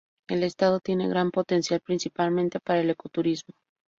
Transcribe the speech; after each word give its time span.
El 0.27 0.41
estado 0.41 0.79
tiene 0.79 1.07
gran 1.07 1.29
potencial, 1.29 1.79
principalmente 1.79 2.59
para 2.59 2.79
el 2.81 2.89
ecoturismo. 2.89 3.53